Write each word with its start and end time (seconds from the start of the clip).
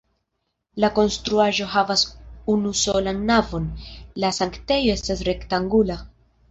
La 0.83 0.89
konstruaĵo 0.99 1.67
havas 1.75 2.05
unusolan 2.55 3.23
navon, 3.31 3.71
la 4.25 4.35
sanktejo 4.41 5.01
estas 5.01 5.25
rektangula. 5.33 6.03